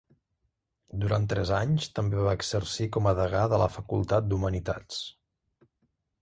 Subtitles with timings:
[1.01, 5.05] Durant tres anys, també va exercir com a degà de la Facultat d'Humanitats.